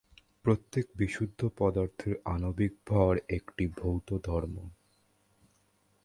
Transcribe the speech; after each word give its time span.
প্রত্যেক 0.45 0.85
বিশুদ্ধ 0.95 1.49
পদার্থের 1.57 2.15
আণবিক 2.25 2.73
ভর 2.87 3.13
একটি 3.29 3.67
ভৌত 3.67 4.09
ধর্ম। 4.23 4.55